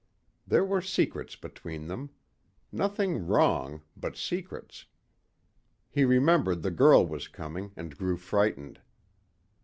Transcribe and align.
There 0.47 0.65
were 0.65 0.81
secrets 0.81 1.35
between 1.35 1.85
them. 1.85 2.09
Nothing 2.71 3.27
wrong, 3.27 3.83
but 3.95 4.17
secrets. 4.17 4.85
He 5.91 6.05
remembered 6.05 6.63
the 6.63 6.71
girl 6.71 7.05
was 7.05 7.27
coming 7.27 7.71
and 7.75 7.95
grew 7.95 8.17
frightened. 8.17 8.81